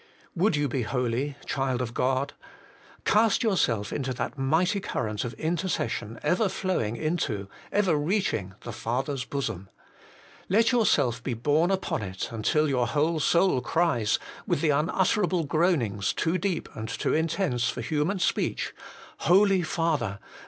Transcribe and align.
Would 0.35 0.55
you 0.55 0.67
be 0.67 0.81
holy, 0.81 1.35
child 1.45 1.79
of 1.79 1.93
God? 1.93 2.33
cast 3.05 3.43
yourself 3.43 3.93
into 3.93 4.15
that 4.15 4.35
mighty 4.35 4.79
current 4.79 5.23
of 5.23 5.33
intercession 5.35 6.17
ever 6.23 6.49
flowing 6.49 6.95
into, 6.95 7.47
ever 7.71 7.95
reaching, 7.95 8.55
the 8.61 8.73
Father's 8.73 9.25
bosom. 9.25 9.69
Let 10.49 10.71
yourself 10.71 11.21
be 11.23 11.35
borne 11.35 11.69
upon 11.69 12.01
it 12.01 12.31
until 12.31 12.67
your 12.67 12.87
whole 12.87 13.19
soul 13.19 13.61
cries, 13.61 14.17
with 14.47 14.61
the 14.61 14.71
unutterable 14.71 15.43
groanings, 15.43 16.13
too 16.13 16.39
deep 16.39 16.67
and 16.73 16.89
too 16.89 17.13
intense 17.13 17.69
for 17.69 17.81
human 17.81 18.17
speech,' 18.17 18.73
Holy 19.27 19.61
Father 19.61 20.17